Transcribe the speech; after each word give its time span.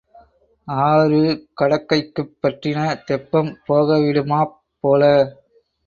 ஆறு 0.67 1.19
கடக்கைக்குப் 1.61 2.33
பற்றின 2.41 2.79
தெப்பம் 3.05 3.53
போகவிடுமாப் 3.67 4.57
போலே. 4.83 5.15